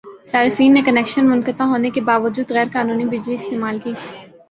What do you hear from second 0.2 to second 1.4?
صارفین نے کنکشن